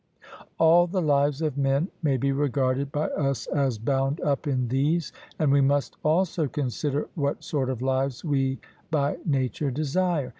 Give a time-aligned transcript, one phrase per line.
[0.57, 5.13] All the lives of men may be regarded by us as bound up in these,
[5.37, 8.57] and we must also consider what sort of lives we
[8.89, 10.29] by nature desire.